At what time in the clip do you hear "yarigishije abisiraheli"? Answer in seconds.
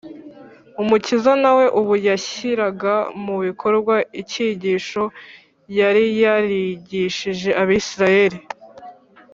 6.21-8.39